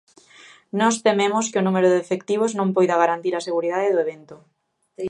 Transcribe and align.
Nós 0.79 0.95
tememos 1.05 1.45
que 1.51 1.59
o 1.61 1.65
número 1.67 1.87
de 1.91 2.01
efectivos 2.05 2.51
non 2.59 2.73
poida 2.75 2.99
garantir 3.03 3.33
a 3.35 3.45
seguridade 3.47 3.93
do 3.93 4.03
evento. 4.05 4.35